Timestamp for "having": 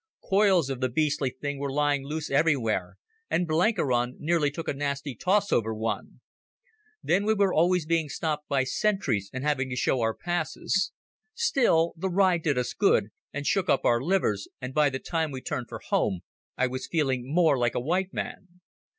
9.43-9.69